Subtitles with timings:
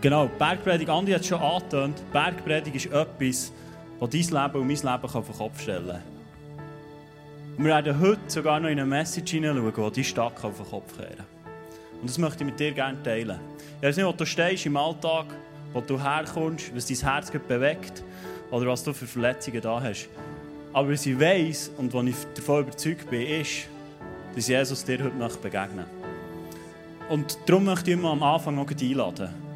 [0.00, 2.00] Genau, Bergpredigt, Andi hat es schon angetönt.
[2.12, 3.52] Bergpredigt ist etwas,
[3.98, 6.02] das dein Leben und mein Leben auf den Kopf stellen kann.
[7.56, 10.96] Wir werden heute sogar noch in eine Message hineinschauen, die die Stadt auf den Kopf
[10.96, 11.26] kehren.
[12.00, 13.40] Und das möchte ich mit dir gerne teilen.
[13.80, 15.26] Ich weiß nicht, wo du stehst im Alltag,
[15.72, 18.04] wo du herkommst, was dein Herz bewegt
[18.52, 20.08] oder was du für Verletzungen da hast.
[20.72, 23.66] Aber was ich weiss und was ich davon überzeugt bin, ist,
[24.36, 27.12] dass Jesus dir heute begegnen möchte.
[27.12, 29.47] Und darum möchte ich immer am Anfang noch einladen.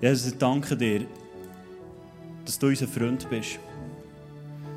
[0.00, 1.06] Jesus, ich danke dir,
[2.44, 3.58] dass du unser Freund bist.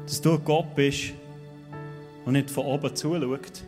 [0.05, 1.14] Dass du Gott bist,
[2.26, 3.64] der nicht von oben zuschaut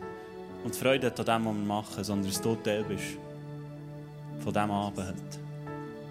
[0.64, 3.18] und Freude hat an dem, was wir machen, sondern dass du Teil bist
[4.38, 5.40] von diesem Abend.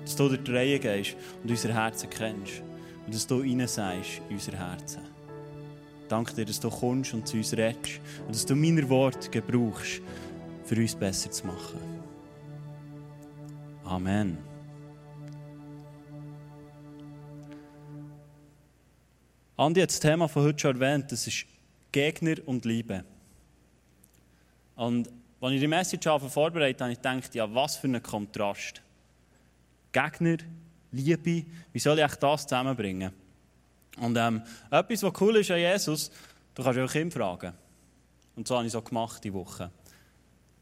[0.04, 2.62] Dass du durch die Reihe gehst und unser Herzen kennst.
[3.06, 5.02] Und dass du reinsagst in unser Herzen.
[6.08, 8.00] Danke dir, dass du kommst und zu uns redest.
[8.26, 10.02] Und dass du meine Worte gebrauchst,
[10.66, 11.80] für uns besser zu machen.
[13.84, 14.51] Amen.
[19.62, 21.46] Andi hat das Thema von heute schon erwähnt, das ist
[21.92, 23.06] Gegner und Liebe.
[24.76, 25.08] Und
[25.40, 28.82] als ich die Message vorbereitet habe, ich gedacht, ja, was für ein Kontrast.
[29.92, 30.38] Gegner,
[30.92, 33.12] Liebe, wie soll ich das zusammenbringen?
[34.00, 36.10] Und ähm, etwas, was cool ist an Jesus,
[36.56, 37.54] du kannst auch ihn fragen.
[38.36, 39.70] Und so habe ich so gemacht die Woche.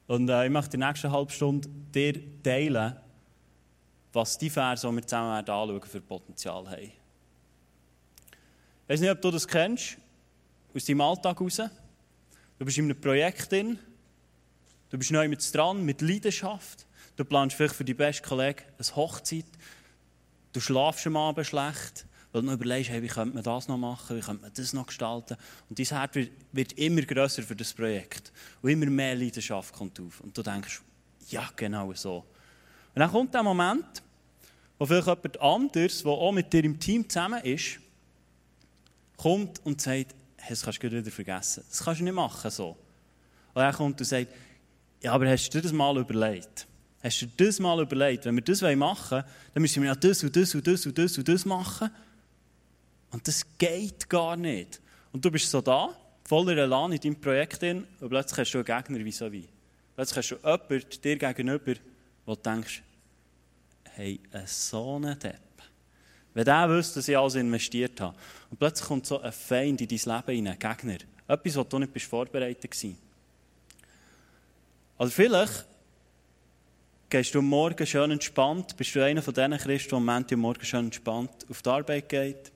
[0.07, 2.97] Und äh, ich möchte die nächste halbe Stunde dir teilen,
[4.11, 6.98] was die Verse, die wir zusammen anschauen, für Potenzial haben.
[8.89, 9.97] Ich weiß nicht, ob du das kennst,
[10.73, 11.61] aus deinem Alltag raus.
[12.57, 13.77] Du bist in einem Projekt drin,
[14.89, 16.87] du bist neu mit dran, mit Leidenschaft.
[17.15, 19.45] Du planst vielleicht für die besten Kollegen eine Hochzeit.
[20.53, 24.17] Du schlafst am Abend schlecht, weil du überlegst, hey, wie könnte man das noch machen,
[24.17, 25.37] wie könnte man das noch gestalten.
[25.69, 28.31] Und dein Herz wird, wird immer grösser für das Projekt.
[28.63, 30.19] Und immer mehr Leidenschaft kommt auf.
[30.21, 30.81] Und du denkst,
[31.29, 32.25] ja, genau so.
[32.95, 34.01] Und dann kommt der Moment,
[34.79, 37.81] wo vielleicht jemand anderes, der auch mit dir im Team zusammen ist,
[39.21, 41.63] kommt und sagt, hey, das kannst du wieder vergessen.
[41.69, 42.77] Das kannst du nicht machen so.
[43.53, 44.27] Und er kommt und sagt,
[45.01, 46.67] ja, aber hast du dir das mal überlegt?
[47.03, 48.25] Hast du dir das mal überlegt?
[48.25, 50.97] Wenn wir das machen wollen, dann müssen wir ja das und das und das und
[50.97, 51.89] das und das machen.
[53.11, 54.81] Und das geht gar nicht.
[55.11, 55.89] Und du bist so da,
[56.23, 59.47] voller Elan in deinem Projekt drin, und plötzlich hast du einen Gegner wie so wie.
[59.95, 61.73] Plötzlich hast du jemanden dir gegenüber,
[62.25, 62.83] wo du denkst,
[63.95, 65.48] hey, so ein Depp.
[66.39, 68.15] Wenn der wüsste, dass ich alles investiert habe.
[68.49, 70.97] Und plötzlich kommt so ein Feind in dein Leben rein, ein Gegner.
[71.27, 72.95] Etwas, was du nicht vorbereitet warst.
[74.97, 75.65] Also vielleicht
[77.09, 80.63] gehst du Morgen schön entspannt, bist du einer von diesen Christen, der am Montag Morgen
[80.63, 82.53] schön entspannt auf die Arbeit geht.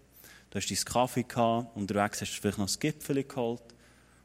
[0.49, 3.63] Du hast deinen Kaffee gehabt, unterwegs hast du vielleicht noch ein Gipfel geholt.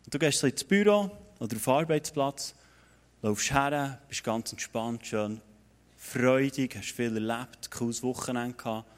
[0.05, 1.11] Und du gehst so ins Büro
[1.41, 2.55] oder auf den Arbeitsplatz,
[3.23, 5.41] laufst her, bist ganz entspannt, schön
[5.97, 8.89] freudig, hast viel erlebt, cooles Wochenende gehabt.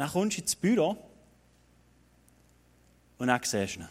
[0.00, 0.96] Dann kommst du ins Büro
[3.18, 3.88] und dann siehst du ihn.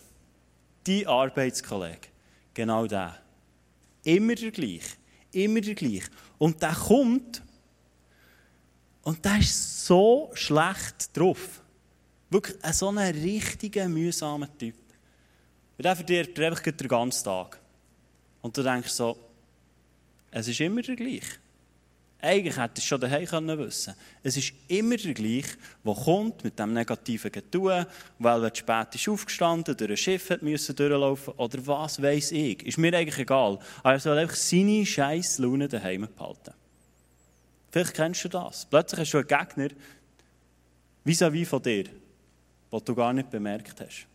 [0.84, 2.08] Dein Arbeitskollege,
[2.52, 3.16] genau der.
[4.04, 4.98] Immer der gleiche.
[5.32, 6.10] Immer der gleiche.
[6.40, 7.44] Und der kommt
[9.04, 11.62] und der ist so schlecht drauf.
[12.32, 14.78] Wirklich so ein richtiger, mühsamer Typ.
[15.78, 17.60] Und der verdient einfach den ganzen Tag.
[18.42, 19.16] Und du denkst so,
[20.32, 21.38] es ist immer der gleiche.
[22.22, 26.60] Eigentlich hätte es schon daheim können wissen Es ist immer der gleiche, der kommt mit
[26.60, 27.88] dem negativen Getue,
[28.18, 32.64] weil er spät ist aufgestanden, durch ein Schiff hat müssen durchlaufen oder was weiß ich.
[32.64, 33.58] Ist mir eigentlich egal.
[33.84, 36.54] Aber er soll einfach seine scheiß Laune daheim behalten.
[37.72, 38.66] Vielleicht kennst du das.
[38.66, 39.70] Plötzlich hast du einen Gegner
[41.06, 44.08] vis-à-vis von dir, den du gar nicht bemerkt hast.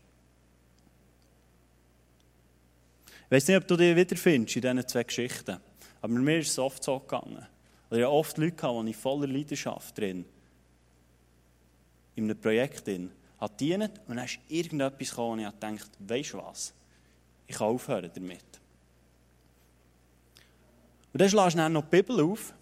[3.06, 5.56] Ich weiß nicht, ob du dich wiederfindest in diesen zwei Geschichten.
[6.03, 7.47] Aber mir ist es oft so gegangen.
[7.94, 10.25] Oder ich oft Leute gehabt, die ich voller Leidenschaft drin,
[12.16, 16.38] in einem Projekt drin, hat dienen und dann ist irgendetwas und ich gedacht, weisst du
[16.38, 16.75] was?
[17.47, 18.43] Ich kann aufhören damit.
[21.12, 22.53] Und dann schlägst du dann noch die Bibel auf,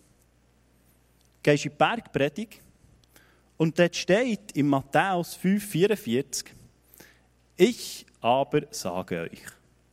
[1.43, 2.61] gehst in die Bergpredigt
[3.57, 6.45] und dort steht in Matthäus 5,44
[7.57, 9.41] Ich aber sage euch,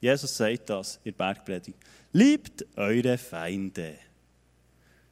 [0.02, 1.80] Jesus sagt das in der Bergpredigt,
[2.12, 4.09] liebt eure Feinde.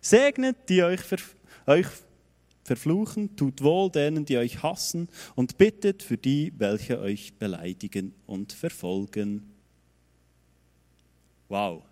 [0.07, 1.17] Segnet, die euch, ver
[1.65, 1.87] euch
[2.63, 8.53] verfluchen, tut wohl denen, die euch hassen, und bittet für die, welche euch beleidigen und
[8.53, 9.51] verfolgen.
[11.49, 11.83] Wow.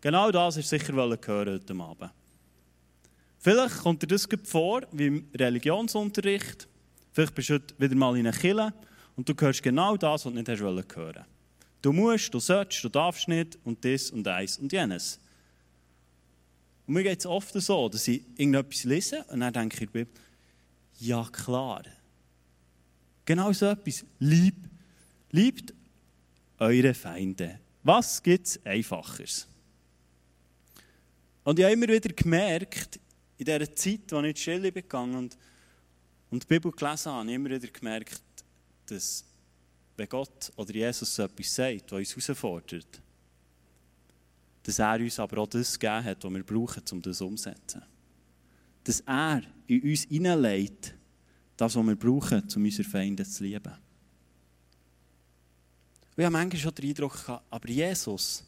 [0.00, 2.10] Genau das ist sicher hören heute Abend.
[3.38, 6.66] Vielleicht kommt dir das vor wie im Religionsunterricht.
[7.12, 8.74] Vielleicht bist du heute wieder mal in einer Kille
[9.14, 11.26] und du hörst genau das, was du nicht hören wolltest.
[11.80, 15.20] Du musst, du sollst, du darfst nicht und das und eins und jenes.
[16.86, 20.06] Und mir geht es oft so, dass ich irgendetwas lese und dann denke ich in
[20.98, 21.82] ja klar,
[23.24, 24.56] genau so etwas, lieb,
[25.30, 25.74] liebt
[26.58, 27.60] eure Feinde.
[27.82, 29.46] Was gibt es Einfacheres?
[31.44, 32.98] Und ich habe immer wieder gemerkt,
[33.38, 35.38] in dieser Zeit, als ich in die Schule gegangen und,
[36.30, 38.22] und die Bibel gelesen habe, habe ich immer wieder gemerkt,
[38.86, 39.24] dass
[39.96, 43.00] wenn Gott oder Jesus so etwas sagt, was uns herausfordert,
[44.66, 47.82] dass er uns aber auch das gegeben hat, was wir brauchen, um das umzusetzen.
[48.82, 50.92] Dass er in uns hineinlegt,
[51.56, 53.72] das, was wir brauchen, um unsere Feinde zu lieben.
[56.16, 58.44] Und ich habe manchmal schon den Eindruck aber Jesus,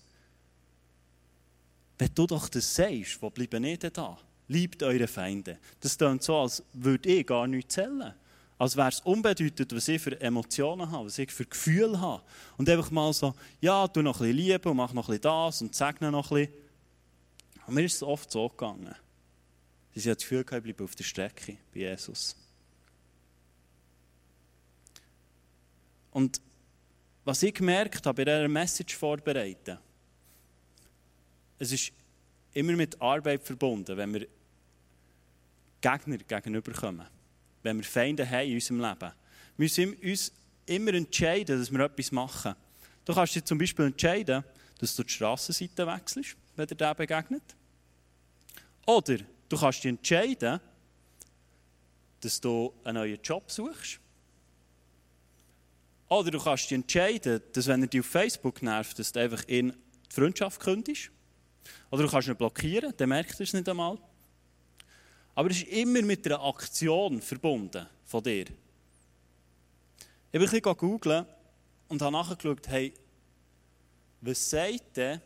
[1.96, 4.18] wenn du doch das sagst, wo bleiben nicht da?
[4.48, 5.58] Liebt eure Feinde.
[5.78, 8.12] Das klingt so, als würde ich gar nichts zählen.
[8.58, 12.22] Als wäre es unbedeutend, was ich für Emotionen habe, was ich für Gefühle habe.
[12.56, 15.22] Und einfach mal so, ja, tu noch ein bisschen Liebe und mach noch ein bisschen
[15.22, 16.54] das und segne noch ein bisschen.
[17.66, 18.94] Und mir ist es oft so gegangen.
[19.94, 22.36] Sie haben das Gefühl, ich bleibe auf der Strecke bei Jesus.
[26.10, 26.40] Und
[27.24, 29.78] was ich gemerkt habe bei dieser Message vorbereiten,
[31.60, 31.92] es ist
[32.54, 34.26] immer mit Arbeit verbunden, wenn wir
[35.80, 37.06] Gegner gegenüberkommen
[37.62, 39.00] wenn wir Feinde haben in unserem Leben.
[39.00, 39.12] Wir
[39.56, 40.32] müssen uns
[40.66, 42.54] immer entscheiden, dass wir etwas machen.
[43.04, 44.44] Du kannst dich zum Beispiel entscheiden,
[44.78, 47.42] dass du die Strassenseite wechselst, wenn dir der begegnet.
[48.86, 49.18] Oder
[49.48, 50.60] du kannst dich entscheiden,
[52.20, 54.00] dass du einen neuen Job suchst.
[56.08, 59.44] Oder du kannst dich entscheiden, dass wenn er dich auf Facebook nervt, dass du einfach
[59.46, 61.10] in die Freundschaft kündigst.
[61.90, 63.98] Oder du kannst ihn blockieren, dann merkt er es nicht einmal.
[65.38, 68.46] Aber es ist immer mit einer Aktion verbunden von dir.
[68.46, 68.54] Ich
[70.34, 71.26] habe ein bisschen gegoogelt
[71.86, 72.92] und habe nachgeschaut, hey,
[74.20, 75.20] was sagt denn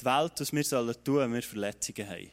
[0.00, 2.30] die Welt, was wir tun sollen, wenn wir Verletzungen haben?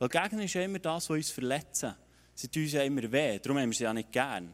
[0.00, 1.94] Weil Gegner ist ja immer das, was uns verletzen.
[2.34, 4.52] Sie tun uns ja immer weh, darum haben wir sie ja nicht gern.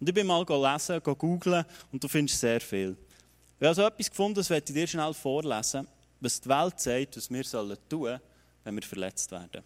[0.00, 2.96] Und ich bin mal lesen, googeln und du findest sehr viel.
[2.96, 5.86] Ich habe also etwas gefunden, das werde ich dir schnell vorlesen,
[6.18, 8.20] was die Welt sagt, was wir tun sollen,
[8.64, 9.62] wenn wir verletzt werden.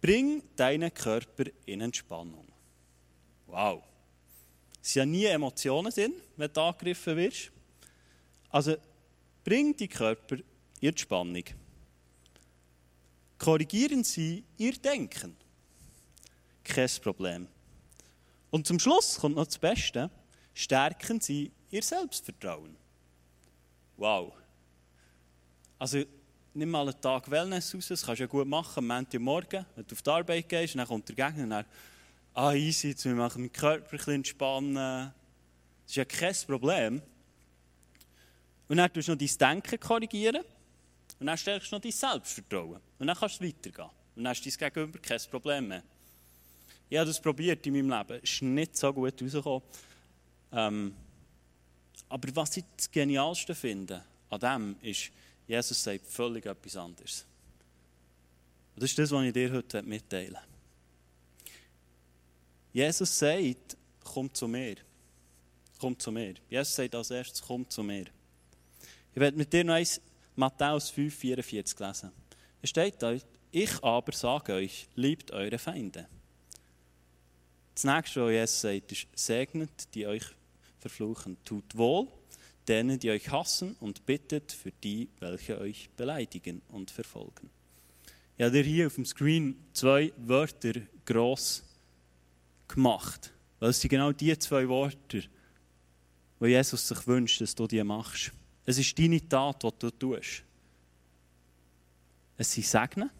[0.00, 2.46] Bring deinen Körper in Entspannung.
[3.46, 3.82] Wow.
[4.80, 7.50] Es sind ja nie Emotionen drin, wenn du angegriffen wirst.
[8.50, 8.76] Also,
[9.44, 10.36] bring die Körper
[10.80, 11.44] in Entspannung.
[13.38, 15.36] Korrigieren Sie Ihr Denken.
[16.64, 17.48] Kein Problem.
[18.50, 20.10] Und zum Schluss kommt noch das Beste.
[20.54, 22.76] Stärken Sie Ihr Selbstvertrauen.
[23.96, 24.32] Wow.
[25.78, 26.04] Also,
[26.58, 29.86] nimm mal einen Tag Wellness raus, das kannst du ja gut machen, am Montagmorgen, wenn
[29.86, 31.64] du auf die Arbeit gehst, und dann kommt der Gegner und dann,
[32.34, 34.74] ah, easy, jetzt wir machen meinen Körper ein bisschen entspannen.
[34.74, 35.12] Das
[35.86, 37.02] ist ja kein Problem.
[38.68, 40.44] Und dann tust du noch dein Denken korrigieren
[41.20, 42.80] und dann stärkst du noch dein Selbstvertrauen.
[42.98, 43.88] Und dann kannst du weitergehen.
[44.16, 45.82] Und dann hast du dein Gegenüber kein Problem mehr.
[46.90, 48.20] Ich habe das probiert in meinem Leben.
[48.22, 49.62] Es ist nicht so gut rausgekommen.
[50.52, 50.94] Ähm,
[52.08, 55.10] aber was ich das Genialste finde an dem ist,
[55.48, 57.24] Jesus sagt völlig etwas anderes.
[58.74, 60.48] Und das ist das, was ich dir heute mitteilen möchte.
[62.72, 64.76] Jesus sagt, komm zu mir.
[65.80, 66.34] Komm zu mir.
[66.50, 68.04] Jesus sagt als erstes, komm zu mir.
[69.14, 70.00] Ich werde mit dir noch eins
[70.36, 72.12] Matthäus 5, 44 lesen.
[72.60, 73.16] Es steht da,
[73.50, 76.06] ich aber sage euch, liebt eure Feinde.
[77.74, 80.24] Das nächste, was Jesus sagt, ist, segnet, die euch
[80.78, 81.38] verfluchen.
[81.44, 82.08] Tut wohl
[82.68, 87.50] denen, die euch hassen, und bittet für die, welche euch beleidigen und verfolgen.
[88.36, 91.64] Ich habe dir hier auf dem Screen zwei Wörter gross
[92.68, 93.32] gemacht.
[93.58, 95.20] Weil es sind genau die zwei Wörter,
[96.38, 98.32] wo Jesus sich wünscht, dass du die machst.
[98.64, 100.44] Es ist deine Tat, die du tust.
[102.36, 103.10] Es sind Segnen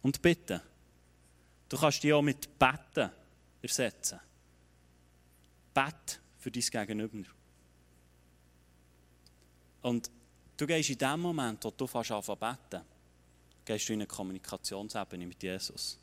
[0.00, 0.60] und Bitten.
[1.68, 3.10] Du kannst die auch mit Betten
[3.60, 4.20] ersetzen.
[5.74, 7.28] Bett für dein Gegenüber.
[9.84, 10.10] Und
[10.56, 12.56] du gehst in dem Moment, wo du fast anfangen
[13.66, 15.98] gehst du in eine Kommunikationsebene mit Jesus.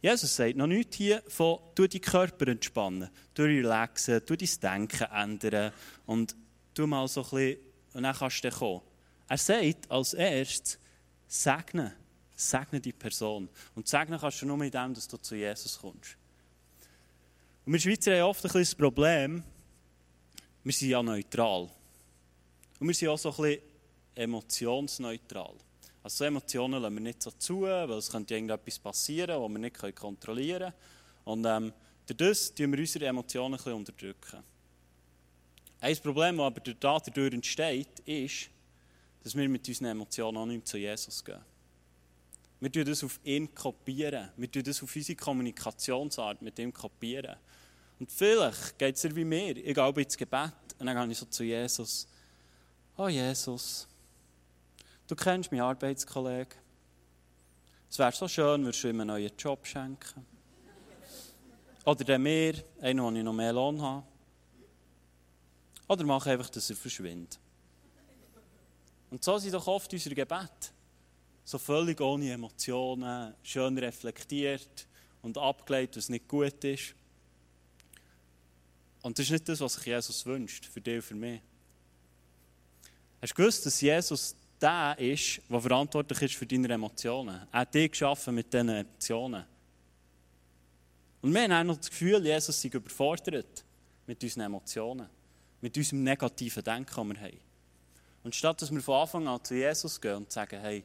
[0.00, 5.04] Jesus sagt noch nichts hier von, du deinen Körper entspannen, du relaxen, du dein Denken
[5.12, 5.72] ändern
[6.06, 6.34] und
[6.72, 7.58] du mal so ein bisschen,
[7.92, 8.80] und dann kannst du kommen.
[9.28, 10.78] Er sagt als erstes,
[11.26, 11.94] segne,
[12.34, 13.48] segne die Person.
[13.74, 16.16] Und segnen kannst du nur mit dem, dass du zu Jesus kommst.
[17.66, 19.42] Und wir Schweizer haben oft ein bisschen das Problem,
[20.62, 21.70] wir sind ja neutral.
[22.80, 23.60] Und wir sind auch so ein bisschen
[24.14, 25.54] emotionsneutral.
[26.02, 29.58] Also so Emotionen lassen wir nicht so zu, weil es könnte irgendetwas passieren, was wir
[29.58, 30.74] nicht kontrollieren können.
[31.24, 31.72] Und ähm,
[32.06, 34.42] dadurch tun wir unsere Emotionen ein bisschen unterdrücken.
[35.80, 38.50] Ein Problem, das aber dadurch entsteht, ist,
[39.22, 41.40] dass wir mit unseren Emotionen auch nicht zu Jesus gehen.
[42.60, 44.30] Wir tun das auf ihn kopieren.
[44.36, 47.36] Wir tun das auf unsere Kommunikationsart mit ihm kopieren.
[47.98, 49.56] Und vielleicht geht es dir wie mir.
[49.56, 52.06] Ich gehe ins Gebet und dann gehe ich so zu Jesus.
[52.96, 53.88] Oh Jesus,
[55.08, 56.54] du kennst meinen Arbeitskollegen.
[57.90, 60.24] Es wäre so schön, würdest du ihm einen neuen Job schenken.
[61.84, 64.06] Oder der mir, einen, wo ich noch mehr Lohn habe.
[65.88, 67.38] Oder mach einfach, dass er verschwindet.
[69.10, 70.70] Und so sind doch oft unsere Gebete.
[71.44, 74.86] So völlig ohne Emotionen, schön reflektiert
[75.20, 76.94] und abgeleitet, was nicht gut ist.
[79.02, 81.40] Und das ist nicht das, was sich Jesus wünscht, für dich und für mich.
[83.24, 87.40] Hast du gewusst, dass Jesus der ist, der verantwortlich ist für deine Emotionen?
[87.50, 89.46] Er hat dich geschaffen mit diesen Emotionen.
[91.22, 93.64] Und wir haben noch das Gefühl, Jesus sei überfordert
[94.06, 95.08] mit unseren Emotionen,
[95.62, 97.40] mit unserem negativen Denken, das wir haben.
[98.24, 100.84] Und statt dass wir von Anfang an zu Jesus gehen und sagen, hey,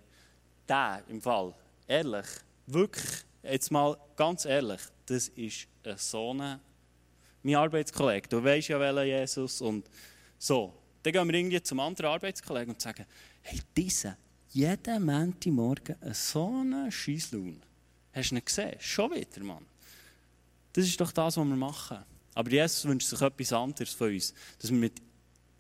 [0.65, 1.53] der im Fall,
[1.89, 2.27] ehrlich,
[2.67, 6.62] wirklich, jetzt mal ganz ehrlich, das ist ein so ein,
[7.43, 9.89] mein Arbeitskollege, du weißt ja, welcher Jesus und
[10.38, 10.78] so.
[11.03, 13.06] Dann gehen wir irgendwie zum anderen Arbeitskollegen und sagen,
[13.41, 14.18] hey, dieser,
[14.51, 17.62] jeden Montagmorgen so einen Scheisslaun.
[18.13, 18.75] Hast du ihn gesehen?
[18.79, 19.65] Schon wieder, Mann.
[20.74, 22.00] Das ist doch das, was wir machen.
[22.34, 24.34] Aber Jesus wünscht sich etwas anderes von uns.
[24.60, 25.01] Dass wir mit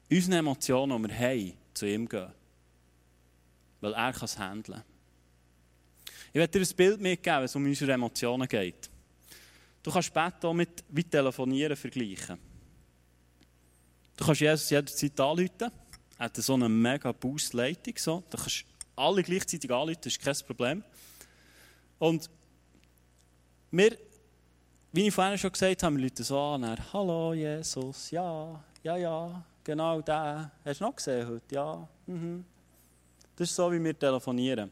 [0.09, 2.31] unseren Emotionen, die wir haben, zu ihm gehen.
[3.81, 4.83] Weil er kann es handeln.
[6.31, 8.89] Ich werde dir ein Bild mitgeben, wenn es um unsere Emotionen geht.
[9.81, 12.37] Du kannst später auch mit wie Telefonieren vergleichen.
[14.19, 15.71] Du kannst Jesus jederzeit anrufen.
[16.17, 17.93] Er hat so eine mega Boost-Leitung.
[17.95, 18.21] So.
[18.29, 18.65] Du kannst
[18.97, 20.83] alle gleichzeitig anrufen, das ist kein Problem.
[21.99, 22.29] Und
[23.71, 23.97] wir
[24.91, 28.97] wie ich vorhin schon gesagt habe, wir Leute so an, er, hallo Jesus, ja, ja,
[28.97, 30.51] ja, genau der.
[30.65, 31.55] Hast du noch gesehen heute?
[31.55, 31.87] Ja.
[32.07, 32.43] Mhm.
[33.35, 34.71] Das ist so, wie wir telefonieren.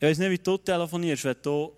[0.00, 1.72] Ich weiß nicht, wie du telefonierst, wenn du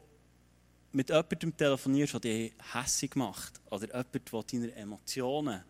[0.92, 3.60] mit jemandem telefonierst, der dich hässlich macht.
[3.68, 5.64] Oder jemand, der deine Emotionen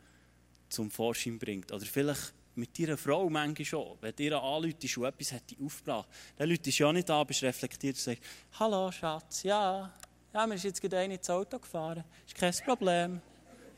[0.68, 1.72] zum Vorschein bringt.
[1.72, 3.98] Oder vielleicht mit deiner Frau manchmal schon.
[4.00, 7.42] Wenn dir anläutest und etwas hat dich aufgebracht, dann läutest du ja nicht an, bist
[7.42, 8.22] reflektiert und sagst,
[8.58, 9.92] hallo Schatz, ja,
[10.32, 12.04] ja, wir sind jetzt gerade ins Auto gefahren.
[12.26, 13.20] Ist kein Problem.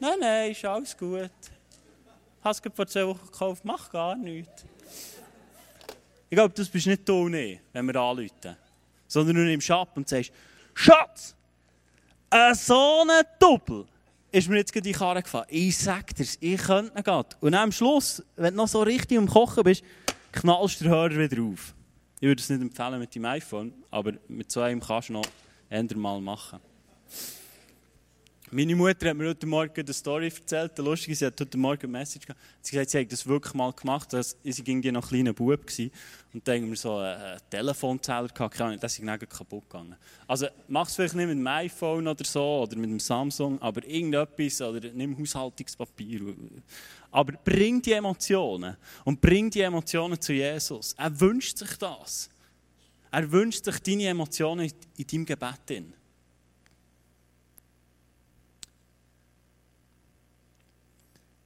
[0.01, 1.31] Nein, nein, ist alles gut.
[2.43, 3.65] Hast du vor zwei Wochen gekauft?
[3.65, 4.65] Mach gar nichts.
[6.31, 8.57] Ich glaube, das bist nicht du nicht, wenn wir anrufen.
[9.07, 10.31] Sondern du nimmst ab und sagst,
[10.75, 11.35] Schatz,
[12.31, 13.87] ein so ein Doppel
[14.31, 15.47] ist mir jetzt gerade die Karre gefahren.
[15.49, 17.25] Ich sag dir ich könnte nicht gehen.
[17.41, 19.83] Und am Schluss, wenn du noch so richtig am Kochen bist,
[20.33, 21.75] knallst du den Hörer wieder auf.
[22.21, 25.27] Ich würde es nicht empfehlen mit dem iPhone, aber mit so einem kannst du noch
[25.71, 26.59] ändern mal machen.
[28.51, 31.83] Meine Mutter hat mir heute Morgen eine Story erzählt, eine lustige, sie hat heute Morgen
[31.83, 32.41] eine Message gehabt.
[32.63, 35.35] Sie hat gesagt, sie hat das wirklich mal gemacht, dass sie irgendwie noch ein kleiner
[35.35, 35.87] Bub war.
[36.33, 39.97] Und dann haben wir so einen Telefonzähler gehabt, keine das ist dann kaputt gegangen.
[40.27, 43.85] Also mach es vielleicht nicht mit dem iPhone oder so, oder mit dem Samsung, aber
[43.85, 46.23] irgendetwas, oder nimm Haushaltungspapier.
[47.11, 50.95] Aber bring die Emotionen und bring die Emotionen zu Jesus.
[50.97, 52.31] Er wünscht sich das.
[53.11, 55.61] Er wünscht sich deine Emotionen in deinem Gebet.
[55.69, 55.93] Hin.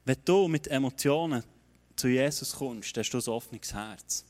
[0.05, 1.45] Wenn du mit Emotionen
[1.95, 4.25] zu Jesus kommst, hast du ein offenes Herz.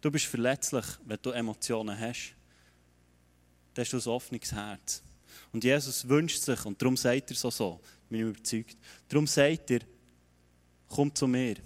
[0.00, 2.34] Du bist verletzlich, wenn du Emotionen hast.
[3.74, 5.02] Dann hast du ein offenes Herz.
[5.52, 8.76] Und Jesus wünscht sich, und darum sagt er so so, bin ich überzeugt,
[9.08, 9.80] darum sagt er,
[10.88, 11.56] komm zu mir.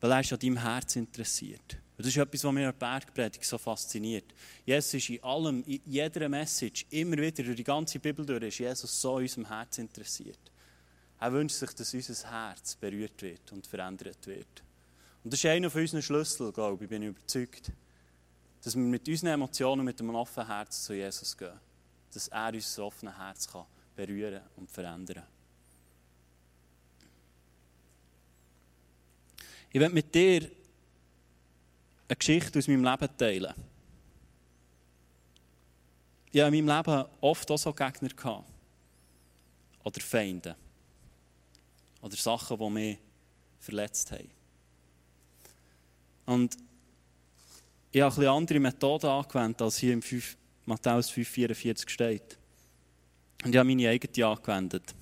[0.00, 1.78] Weil er ist an deinem Herz interessiert.
[1.96, 4.26] Und das ist etwas, was mir an der Bergpredigt so fasziniert.
[4.64, 8.58] Jesus ist in allem, in jeder Message, immer wieder durch die ganze Bibel durch, ist
[8.58, 10.38] Jesus so in unserem Herz interessiert.
[11.18, 14.62] Er wünscht sich, dass unser Herz berührt wird und verändert wird.
[15.24, 17.72] Und das ist einer von unseren Schlüssel, glaube ich, bin ich überzeugt.
[18.62, 21.58] Dass wir mit unseren Emotionen, mit einem offenen Herz zu Jesus gehen.
[22.12, 25.24] Dass er unser offenes Herz kann berühren und verändern
[29.70, 30.48] Ich werde mit dir
[32.08, 33.54] eine Geschichte aus meinem Leben teilen.
[36.30, 38.08] Ich hatte in meinem Leben oft auch so Gegner.
[38.08, 38.48] Gehabt.
[39.84, 40.56] Oder Feinde.
[42.06, 42.98] Oder Sachen, die mich
[43.58, 44.30] verletzt haben.
[46.26, 46.56] Und
[47.92, 50.36] ich habe eine andere Methode angewendet, als hier im 5,
[50.66, 52.38] Matthäus 5,44 steht.
[53.44, 54.94] Und ich habe meine eigene angewendet.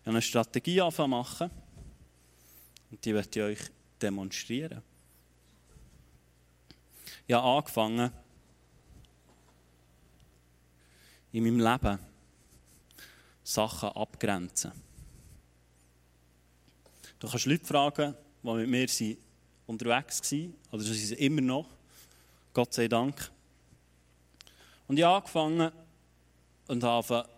[0.00, 1.50] Ich habe eine Strategie angefangen
[2.90, 4.82] Und die werde ich euch demonstrieren
[7.30, 8.10] ich habe angefangen,
[11.30, 12.00] in meinem Leben
[13.44, 14.72] Sachen abgrenzen.
[17.20, 19.16] Du kannst Leute fragen, die mit mir
[19.66, 21.66] unterwegs gewesen, oder sie sind immer noch,
[22.54, 23.30] Gott sei Dank.
[24.88, 25.70] Und ich habe angefangen
[26.66, 27.28] und habe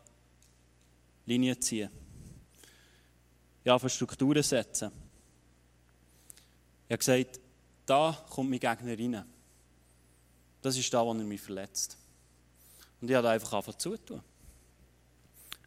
[1.26, 1.90] Linien zu ziehen.
[3.64, 4.92] Ich habe Strukturen setzen.
[6.86, 7.40] Ich habe gesagt,
[7.84, 9.24] da kommt mein Gegner rein.
[10.62, 11.98] Das ist da, wo er mich verletzt.
[13.00, 14.22] Und ich habe einfach angefangen zu tun.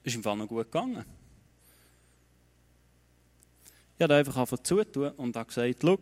[0.03, 1.03] Es ist im Fall noch gut gegangen.
[3.97, 5.97] Ich habe einfach angefangen zu tun und habe gesagt, schau,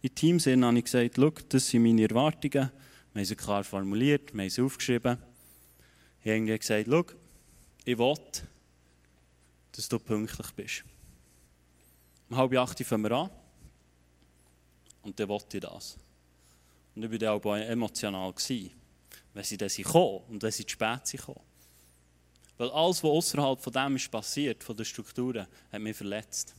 [0.00, 2.70] in Teamsinn habe ich gesagt, schau, das sind meine Erwartungen.
[3.12, 5.18] Wir haben sie klar formuliert, wir haben sie aufgeschrieben.
[6.22, 7.04] Ich habe gesagt, schau,
[7.84, 8.14] ich will,
[9.72, 10.84] dass du pünktlich bist.
[12.30, 13.30] Um halb acht fangen wir an.
[15.02, 15.96] Und dann wollte ich das.
[16.94, 18.34] Und ich war dann auch emotional,
[19.34, 21.26] wenn sie dann kommen und wenn sie zu spät sind
[22.56, 26.54] Weil alles, was außerhalb von dem ist passiert, von den Strukturen, hat mich verletzt.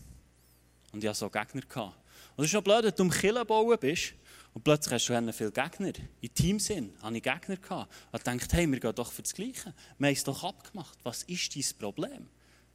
[0.98, 1.62] Und ich hatte so Gegner.
[1.62, 1.96] Gehabt.
[2.36, 4.16] Und es ist noch blöd, wenn du um Killen bauen bist
[4.56, 5.94] und plötzlich hast du viele Gegner.
[6.22, 7.58] In Teamsinn hatte ich Gegner.
[7.58, 7.94] Gehabt.
[8.12, 9.76] Und dachte, hey, wir gehen doch für das Gleiche.
[10.00, 10.98] Wir haben es doch abgemacht.
[11.04, 12.28] Was ist dein Problem?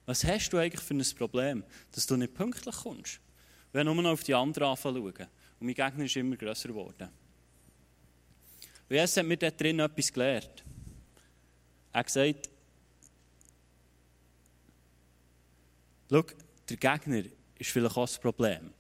[0.07, 3.19] Was hast du eigentlich für ein Problem, dass du nicht pünktlich kommst?
[3.73, 5.27] Wir nur noch auf die anderen anfangen Und
[5.59, 7.09] mein Gegner ist immer grösser geworden.
[8.89, 10.65] Und jetzt hat mir dort drin etwas gelernt.
[11.93, 12.51] Er hat gesagt,
[16.09, 16.23] schau,
[16.69, 17.25] der Gegner
[17.63, 18.73] ist vielleicht auch das Problem.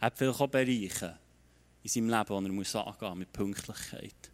[0.00, 1.18] Er hat vielleicht auch Bereiche
[1.82, 4.30] in seinem Leben, die er muss angehen muss, mit Pünktlichkeit.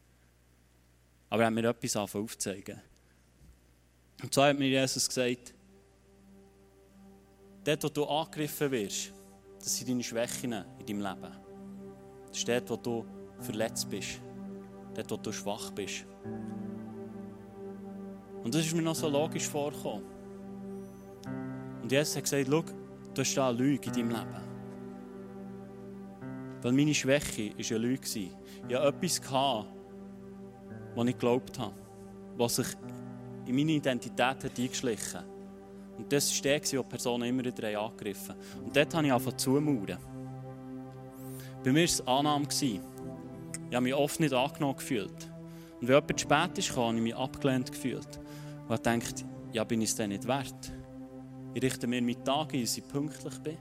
[1.31, 2.81] Aber er hat mir etwas aufzeigen.
[4.23, 5.55] Und zwar hat mir Jesus gesagt,
[7.65, 9.13] dort, wo du angegriffen wirst,
[9.59, 11.33] das sind deine Schwächen in deinem Leben.
[12.29, 13.07] Das ist dort, wo du
[13.41, 14.21] verletzt bist.
[14.95, 16.05] Dort, wo du schwach bist.
[18.43, 20.05] Und das ist mir noch so logisch vorgekommen.
[21.83, 22.65] Und Jesus hat gesagt, schau,
[23.15, 24.55] du hast da eine Lüge in deinem Leben.
[26.63, 28.01] Weil meine Schwäche war eine Lüge.
[28.05, 28.31] Ich
[28.75, 29.21] hatte etwas,
[30.95, 31.75] was ich geglaubt habe,
[32.37, 32.67] was sich
[33.47, 35.27] in meine Identität hat eingeschlichen hat.
[35.99, 38.35] Und das war der, wo die Personen immer wieder angegriffen.
[38.65, 39.99] Und dort habe ich angefangen zu mauern.
[41.63, 42.47] Bei mir war es Annahme.
[42.51, 42.81] Ich
[43.73, 45.31] habe mich oft nicht angenommen gefühlt.
[45.81, 48.21] Und wenn jemand spät ist, habe ich mich abgelehnt gefühlt.
[48.69, 50.73] Und ich dachte, ja, bin ich es denn nicht wert?
[51.55, 53.57] Ich richte mir meinen Tag ein, dass ich pünktlich bin.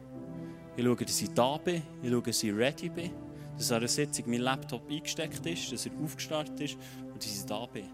[0.75, 1.83] Ich schaue, dass ich da bin.
[2.01, 3.11] Ich schaue, dass ich ready bin.
[3.55, 6.77] Dass an einer Sitzung mein Laptop eingesteckt ist, dass er aufgestartet ist
[7.13, 7.85] und dass ich da bin.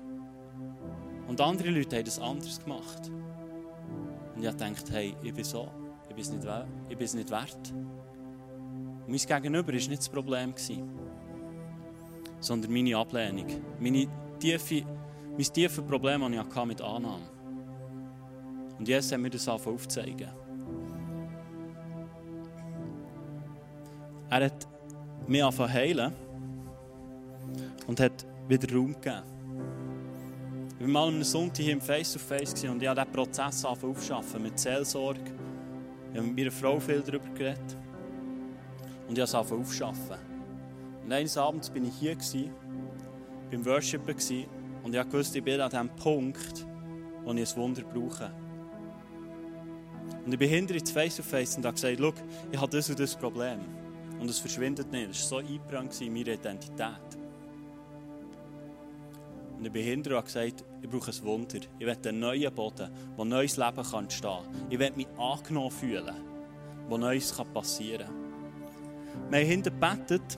[1.28, 3.12] Und andere Leute haben das anders gemacht.
[4.36, 5.70] Und ich dachte, hey, ich bin so,
[6.08, 6.48] ich bin es nicht,
[6.88, 7.74] ich bin es nicht wert.
[9.06, 10.54] Und mein Gegenüber war nicht das Problem,
[12.40, 13.48] sondern meine Ablehnung.
[13.82, 14.08] Meine
[14.40, 14.86] tiefe,
[15.32, 17.39] mein tiefes Problem, das ich mit Annahme.
[18.80, 20.30] Und jetzt haben wir das aufzeigen.
[24.30, 24.68] Er hat
[25.28, 26.14] mich angefangen heilen
[27.88, 29.24] und hat wieder Raum gegeben.
[30.80, 34.58] Ich war mal am Sonntag hier im Face-to-Face und ich habe diesen Prozess aufschaffen mit
[34.58, 35.20] Seelsorge.
[36.12, 37.78] Ich habe mit meiner Frau viel darüber geredet.
[39.08, 40.18] Und ich habe es aufschaffen.
[41.04, 42.50] Und eines Abends war ich hier,
[43.52, 44.16] beim Worshipen,
[44.84, 46.66] und ich wusste, ich bin an dem Punkt,
[47.26, 48.32] wo ich ein Wunder brauche.
[50.30, 52.14] Und ich bin hinter ins Face-to-Face und habe gesagt, schau,
[52.52, 53.62] ich habe das und das Problem.
[54.20, 55.10] Und es verschwindet nicht.
[55.10, 57.18] Es war so eingebrannt in meiner Identität.
[59.58, 61.58] Und ich bin hinter und habe gesagt, ich brauche ein Wunder.
[61.80, 64.68] Ich will einen neuen Boden, wo neues Leben kann entstehen kann.
[64.70, 66.16] Ich will mich angenommen fühlen,
[66.88, 69.32] wo Neues passieren kann.
[69.32, 70.38] Wir haben hinter gebetet.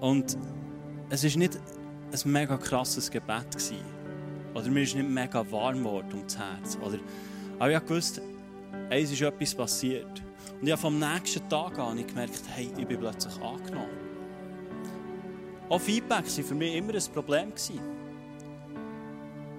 [0.00, 0.38] Und
[1.10, 1.60] es war nicht
[2.12, 3.50] ein mega krasses Gebet.
[3.50, 4.03] Gewesen.
[4.54, 6.78] Oder mir ist nicht mega warm geworden ums Herz.
[6.80, 6.98] Oder,
[7.58, 8.22] aber ich wusste,
[8.90, 10.22] eins ist etwas passiert.
[10.60, 13.90] Und ich vom nächsten Tag an gemerkt, hey, ich bin plötzlich angenommen.
[15.68, 17.52] Auch Feedback war für mich immer ein Problem.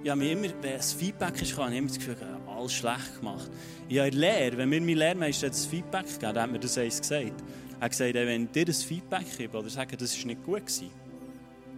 [0.02, 3.18] Ich habe mir immer, wenn es Feedback ist, habe ich immer das Gefühl, alles schlecht
[3.18, 3.50] gemacht.
[3.88, 7.00] Ich habe Lehre, wenn mir mein Lehrmeister das Feedback gegeben hat, hat mir das eins
[7.00, 7.42] gesagt.
[7.78, 10.60] Er hat gesagt, wenn ich dir das Feedback gebe oder sage, das war nicht gut,
[10.60, 10.90] gewesen,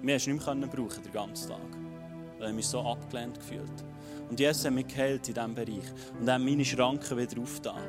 [0.02, 1.87] wir nicht mehr brauchen den ganzen Tag.
[2.38, 3.84] Weil ich mich so abgelehnt gefühlt.
[4.28, 5.92] Und Jesus hat mich geheilt in diesem Bereich.
[6.18, 7.82] Und er hat meine Schranken wieder aufgetan.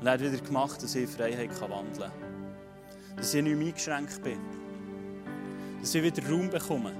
[0.00, 3.16] Und er hat wieder gemacht, dass ich in Freiheit wandeln kann.
[3.16, 4.38] Dass ich nicht mehr eingeschränkt bin
[5.82, 6.92] dass ich wieder Raum bekomme.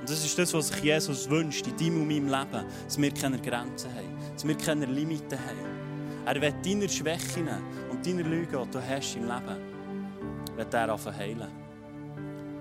[0.00, 3.10] Und das ist das, was sich Jesus wünscht in deinem und meinem Leben, dass wir
[3.10, 6.26] keine Grenzen haben, dass wir keine Limiten haben.
[6.26, 7.48] Er will deine Schwächen
[7.90, 9.56] und deine Lügen, die du hast im Leben,
[10.54, 11.48] wird er anfangen heilen.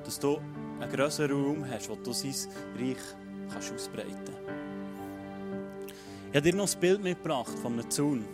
[0.04, 0.40] Dass du
[0.80, 2.34] einen grösseren Raum hast, wo du sein
[2.80, 2.98] Reich
[3.52, 4.36] kannst ausbreiten.
[6.30, 8.26] Ich habe dir noch ein Bild mitgebracht von einem Zaun.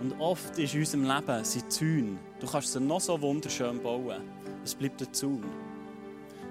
[0.00, 2.18] Und oft ist in unserem Leben sind Zäune.
[2.40, 4.22] Du kannst sie noch so wunderschön bauen.
[4.64, 5.44] Es bleibt ein Zaun.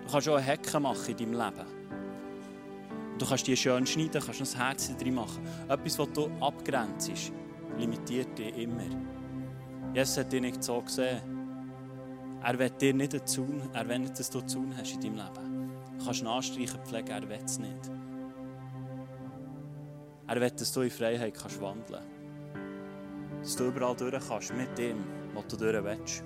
[0.06, 1.68] Du kannst auch eine Hecke machen in deinem Leben.
[3.18, 5.46] Du kannst die schön schneiden, kannst noch ein Herz drin machen.
[5.68, 7.12] Etwas, was du abgrenzt,
[7.78, 8.84] limitiert dich immer.
[9.94, 11.20] Jesus hat dich nicht so gesehen.
[12.44, 15.02] Er will dir nicht einen Zaun, er will nicht, dass du einen Zaun hast in
[15.02, 15.51] deinem Leben.
[16.04, 17.92] Kannst anstreichen, pflegen, er will es nicht.
[20.28, 23.42] Er will, dass du in Freiheit kannst wandeln kannst.
[23.42, 26.24] Dass du überall durch kannst mit dem, was du durch willst.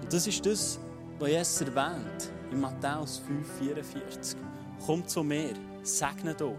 [0.00, 0.78] Und das ist das,
[1.18, 3.22] was Jesus erwähnt in Matthäus
[3.60, 4.36] 5,44.
[4.86, 6.56] Komm zu mir, segne du.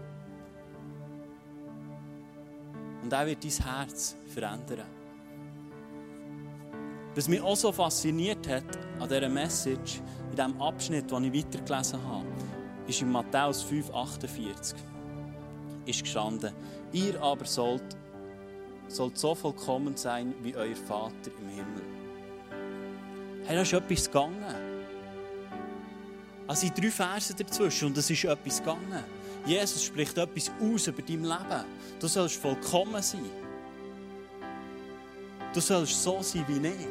[3.02, 4.95] Und er wird dein Herz verändern.
[7.16, 8.64] Was mich auch so fasziniert hat
[9.00, 12.26] an dieser Message, in diesem Abschnitt, den ich weitergelesen habe,
[12.86, 14.74] ist in Matthäus 5,48
[15.86, 16.52] ist gestanden,
[16.92, 17.96] ihr aber sollt,
[18.88, 21.82] sollt so vollkommen sein wie euer Vater im Himmel.
[23.46, 24.44] Hey, da ist etwas gegangen.
[26.46, 29.04] Also sind drei Verse dazwischen und es ist etwas gegangen.
[29.46, 31.64] Jesus spricht etwas aus über dein Leben.
[31.98, 33.24] Du sollst vollkommen sein.
[35.56, 36.86] Du sollst so sein wie ich.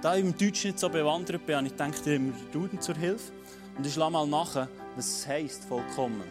[0.00, 3.30] Da ich im Deutschen nicht so bewandert bin, ich denke dir immer Duden zur Hilfe.
[3.76, 6.22] Und ich schlage mal nach, was es heisst, vollkommen.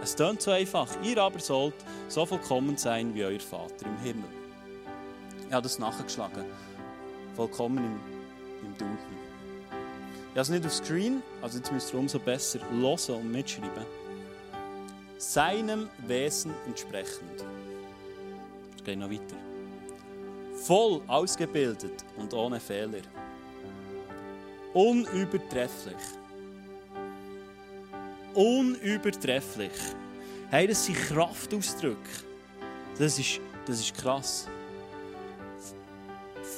[0.00, 0.86] Es klingt so einfach.
[1.02, 1.74] Ihr aber sollt
[2.06, 4.30] so vollkommen sein wie euer Vater im Himmel.
[5.48, 6.44] Ich habe das nachgeschlagen.
[7.34, 8.00] Vollkommen im,
[8.64, 8.96] im Duden.
[10.26, 13.86] Ich habe es nicht auf Screen, also jetzt müsst ihr umso besser hören und mitschreiben.
[15.18, 17.44] Seinem Wesen entsprechend.
[18.86, 19.36] Geht noch weiter.
[20.64, 23.02] Voll ausgebildet und ohne Fehler.
[24.72, 25.96] Unübertrefflich.
[28.32, 29.72] Unübertrefflich.
[30.50, 31.98] Hey, das sind Kraftausdrücke.
[32.96, 34.46] Das ist, das ist krass.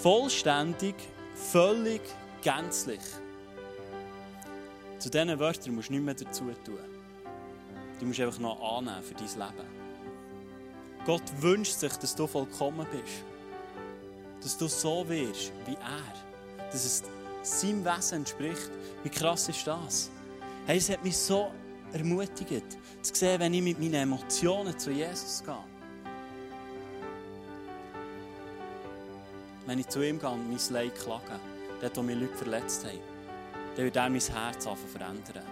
[0.02, 0.96] Vollständig,
[1.34, 2.02] völlig,
[2.42, 3.00] gänzlich.
[4.98, 6.78] Zu diesen Wörtern musst du nichts mehr dazu tun.
[7.98, 9.77] Du musst einfach noch annehmen für dein Leben.
[11.08, 13.24] Gott wünscht sich, dass du vollkommen bist.
[14.42, 16.66] Dass du so wirst wie er.
[16.70, 17.02] Dass es
[17.40, 18.70] seinem Wesen entspricht.
[19.02, 20.10] Wie krass ist das?
[20.66, 21.50] Hey, es hat mich so
[21.94, 25.54] ermutigt, zu sehen, wenn ich mit meinen Emotionen zu Jesus gehe.
[29.64, 31.40] Wenn ich zu ihm gehe und mein Leid klage,
[31.80, 32.98] dort, wo mich Leute verletzt haben,
[33.76, 35.46] dann wird er mein Herz verändern.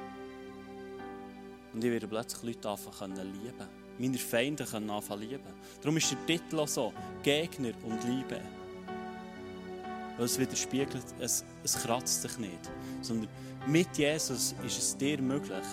[1.72, 3.85] Und ich werde plötzlich Leute anfangen lieben.
[3.98, 5.42] Meine Feinde können anfangen lieben.
[5.80, 8.40] Darum ist der Titel auch so: Gegner und Liebe.
[10.16, 12.70] Weil es widerspiegelt, es, es kratzt sich nicht.
[13.02, 13.28] Sondern
[13.66, 15.64] mit Jesus ist es dir möglich,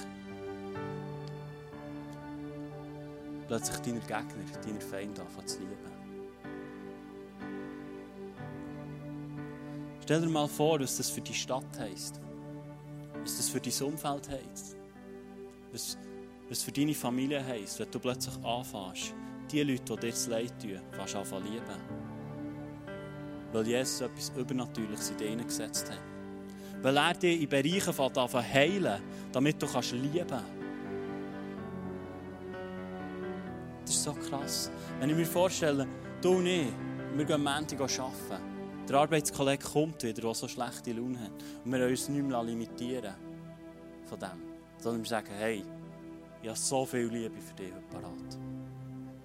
[3.47, 5.93] plötzlich deine Gegner, deine Feinde anfangen zu lieben.
[10.03, 12.19] Stell dir mal vor, was das für die Stadt heisst.
[13.21, 14.75] Was das für dein Umfeld heisst.
[15.71, 15.97] Was,
[16.53, 19.15] was für deine Familie heisst, wenn du plötzlich anfängst,
[19.51, 21.79] die Leute, die dir das Leid tun, fast anfangen lieben.
[23.51, 25.99] Weil Jesus etwas Übernatürliches in dich gesetzt hat.
[26.83, 30.45] Weil er dich in Bereichen anfangen heilen, damit du kannst lieben kannst.
[33.81, 34.69] Das ist so krass.
[34.99, 35.87] Wenn ich mir vorstelle,
[36.21, 36.67] du und ich,
[37.15, 38.43] wir gehen am Montag arbeiten.
[38.87, 41.31] Der Arbeitskollege kommt wieder, der so schlechte Laune hat.
[41.65, 43.15] Und wir uns nicht mehr limitieren
[44.03, 44.53] von dem.
[44.77, 45.63] Sondern wir sagen, hey,
[46.43, 48.13] ich habe so viel Liebe für dich parat.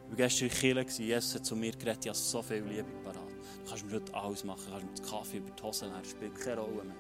[0.05, 2.89] Ich war gestern in Kirche, Jesus hat zu mir geredet, ich habe so viel Liebe
[3.03, 3.29] parat.
[3.65, 6.05] Du kannst mir heute alles machen, du kannst mir den Kaffee über die Hose leeren,
[6.05, 6.97] spielt keine Rolle mehr.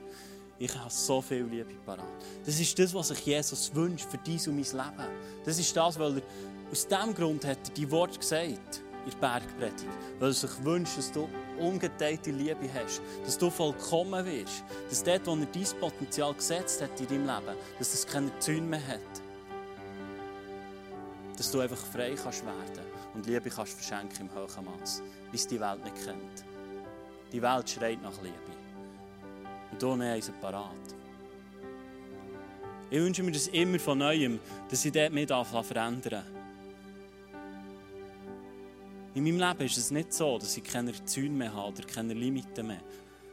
[0.58, 2.04] Ich habe so viel Liebe parat.
[2.44, 5.08] Das ist das, was sich Jesus wünscht für dies und mein Leben.
[5.44, 6.22] Das ist das, weil er
[6.72, 9.86] aus diesem Grund hat er die Worte gesagt in der Bergpredigt.
[10.18, 11.28] Weil er sich wünscht, dass du
[11.60, 17.00] ungeteilte Liebe hast, dass du vollkommen wirst, dass dort, wo er dein Potenzial gesetzt hat
[17.00, 19.27] in deinem Leben, dass es keine Zäune mehr hat.
[21.38, 25.46] Dass du einfach frei kannst werden und Liebe kannst verschenken im hohen Maß, wie es
[25.46, 26.44] die Welt nicht kennt.
[27.32, 28.34] Die Welt schreit nach Liebe.
[29.70, 30.74] Und du haben sie parat.
[32.90, 36.24] Ich wünsche mir das immer von Neuem, dass ich dort mit verändern.
[39.14, 42.14] In meinem Leben ist es nicht so, dass ich keine Zäune mehr habe oder keine
[42.14, 42.82] Limiten mehr.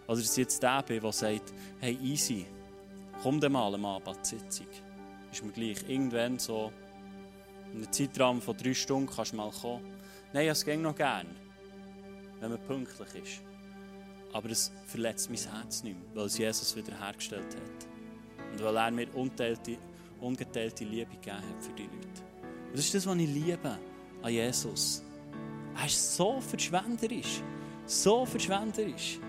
[0.07, 2.45] Oder dass ich jetzt der bin, der sagt, hey, easy,
[3.23, 4.67] komm dann mal am Abend Sitzung.
[5.31, 5.89] Ist mir gleich.
[5.89, 6.71] Irgendwann so,
[7.73, 9.83] in einem Zeitraum von drei Stunden kannst du mal kommen.
[10.33, 11.27] Nein, es ging noch gern,
[12.39, 13.41] wenn man pünktlich ist.
[14.33, 18.51] Aber es verletzt mein Herz nicht mehr, weil es Jesus wiederhergestellt hat.
[18.51, 19.77] Und weil er mir unteilte,
[20.19, 22.21] ungeteilte Liebe gegeben hat für die Leute.
[22.67, 23.77] Und das ist das, was ich liebe
[24.21, 25.03] an Jesus.
[25.77, 27.41] Er ist so verschwenderisch.
[27.85, 29.19] So verschwenderisch.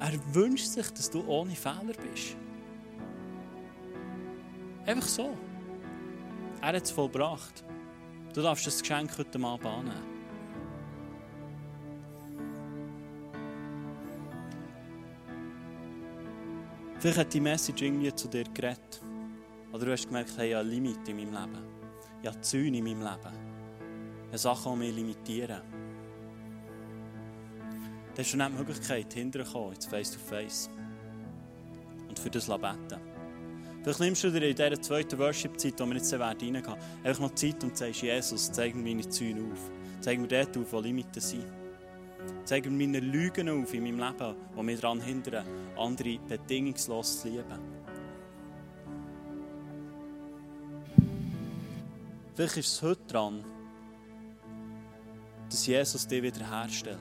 [0.00, 2.36] Er wünscht sich, dass du ohne Fehler bist.
[4.90, 5.36] Einfach so.
[6.60, 7.62] Er hat es vollbracht.
[8.34, 9.94] Du darfst das Geschenk heute Abend annehmen.
[16.98, 19.00] Vielleicht hat die Message irgendwie zu dir geredet.
[19.72, 21.64] Oder du hast gemerkt, hey, ich habe Limit in meinem Leben.
[22.22, 23.36] Ich habe Zäune in meinem Leben.
[24.26, 25.62] Habe Sachen, die mich limitieren.
[28.08, 30.68] Dann hast du nicht die Möglichkeit, hinterzukommen, jetzt face to face.
[32.08, 33.09] Und für das beten.
[33.82, 37.34] Vielleicht nimmst du dir in dieser zweiten Worship-Zeit, wo wir jetzt reingehen werden, einfach noch
[37.34, 39.70] Zeit und sagst, Jesus, zeig mir meine Zäune auf.
[40.00, 41.46] Zeig mir dort auf, wo Limiten sind.
[42.44, 45.46] Zeig mir meine Lügen auf in meinem Leben, die mich daran hindern,
[45.78, 47.80] andere bedingungslos zu lieben.
[52.34, 53.44] Vielleicht ist es heute dran,
[55.48, 56.98] dass Jesus dich wiederherstellt.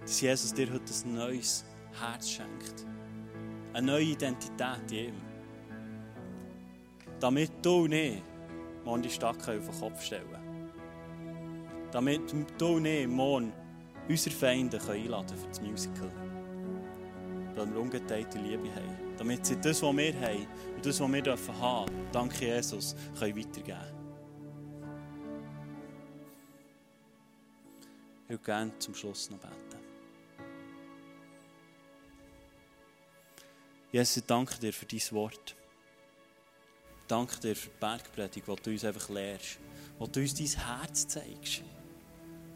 [0.00, 1.64] Dass Jesus dir heute ein neues
[1.98, 2.93] Herz schenkt.
[3.74, 5.14] Eine neue Identität in ihm.
[7.18, 8.22] Damit du nicht
[8.84, 10.70] morgen die Stadt auf den Kopf stellen können.
[11.90, 13.52] Damit du nicht morgen
[14.08, 16.10] unsere Feinde einladen für das Musical.
[17.56, 19.16] Weil wir ungeteilte Liebe haben.
[19.18, 23.36] Damit sie das, was wir haben und das, was wir dürfen haben, dank Jesus, können
[23.36, 24.04] weitergeben
[28.24, 29.73] Ich würde gerne zum Schluss noch beten.
[33.94, 35.54] Jesus, ich danke dir für dein Wort.
[36.98, 39.60] Ich danke dir für die Bergpredigt, wo du uns einfach lehrst,
[40.00, 41.62] wo du uns dein Herz zeigst,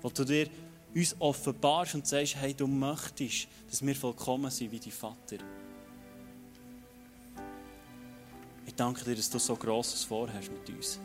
[0.03, 0.49] wo du dir
[0.93, 5.37] uns offenbarst und sagst, hey, du möchtest, dass wir vollkommen sind wie dein Vater.
[8.67, 10.99] Ich danke dir, dass du so Grosses vorhast mit uns.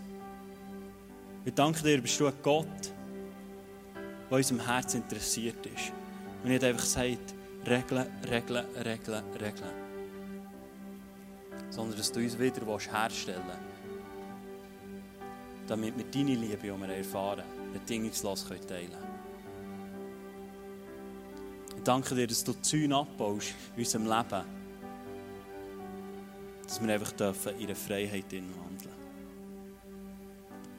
[1.46, 2.92] Ich danke dir, bist du ein Gott,
[4.32, 5.94] der unserem Herz interessiert ist.
[6.42, 7.36] Und nicht einfach sagt,
[7.68, 9.83] regeln, regeln, regeln, regeln
[11.74, 13.60] sondern dass du uns wieder herstellen willst,
[15.68, 18.92] damit wir deine Liebe, die wir erfahren, bedingungslos teilen können.
[21.76, 24.46] Ich danke dir, dass du Zäune abbaust in unserem Leben,
[26.64, 28.94] dass wir einfach dürfen in der Freiheit wandeln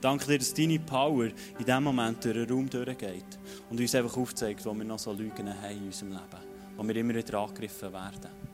[0.00, 4.16] Danke dir, dass deine Power in diesem Moment durch den Raum durchgeht und uns einfach
[4.16, 6.44] aufzeigt, wo wir noch so Lügen haben in unserem Leben,
[6.76, 8.53] wo wir immer wieder angegriffen werden.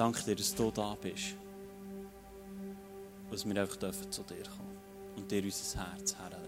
[0.00, 1.36] Danke dir, dass du da bist.
[3.30, 3.76] Dass wir einfach
[4.08, 4.78] zu dir kommen
[5.14, 6.39] und dir unser Herz herlegen.